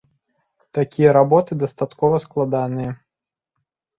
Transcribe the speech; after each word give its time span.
Такія 0.77 1.09
работы 1.17 1.57
дастаткова 1.63 2.21
складаныя. 2.25 2.91